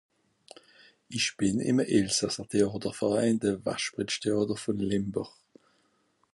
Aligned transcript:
Ìch 1.17 1.29
bìn 1.37 1.55
ìm 1.69 1.77
e 1.83 1.85
elsasser 1.97 2.47
Téàter 2.51 2.93
Verein, 2.99 3.35
de 3.41 3.49
Waschpritch 3.65 4.17
Téàter 4.23 4.57
vùn 4.63 4.79
Lìmbàch. 4.89 5.33